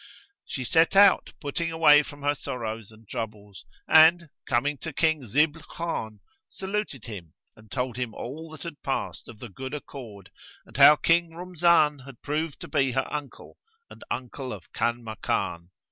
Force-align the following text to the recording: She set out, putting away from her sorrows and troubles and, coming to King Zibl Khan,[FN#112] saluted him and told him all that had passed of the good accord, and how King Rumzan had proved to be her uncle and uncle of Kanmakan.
She 0.47 0.63
set 0.63 0.95
out, 0.95 1.31
putting 1.39 1.71
away 1.71 2.01
from 2.01 2.23
her 2.23 2.33
sorrows 2.33 2.89
and 2.91 3.07
troubles 3.07 3.65
and, 3.87 4.29
coming 4.47 4.79
to 4.79 4.91
King 4.91 5.27
Zibl 5.27 5.61
Khan,[FN#112] 5.67 6.19
saluted 6.47 7.05
him 7.05 7.35
and 7.55 7.69
told 7.69 7.97
him 7.97 8.15
all 8.15 8.49
that 8.49 8.63
had 8.63 8.81
passed 8.81 9.27
of 9.29 9.37
the 9.37 9.47
good 9.49 9.75
accord, 9.75 10.31
and 10.65 10.75
how 10.75 10.95
King 10.95 11.35
Rumzan 11.35 11.99
had 11.99 12.23
proved 12.23 12.59
to 12.61 12.67
be 12.67 12.93
her 12.93 13.05
uncle 13.13 13.59
and 13.91 14.03
uncle 14.09 14.51
of 14.51 14.71
Kanmakan. 14.73 15.67